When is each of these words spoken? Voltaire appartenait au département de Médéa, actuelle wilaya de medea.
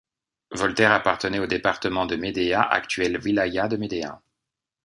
Voltaire 0.49 0.93
appartenait 0.93 1.37
au 1.37 1.45
département 1.45 2.07
de 2.07 2.15
Médéa, 2.15 2.63
actuelle 2.63 3.19
wilaya 3.19 3.67
de 3.67 3.77
medea. 3.77 4.19